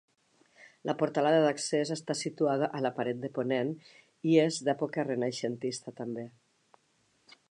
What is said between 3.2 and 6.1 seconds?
de ponent i és d'època renaixentista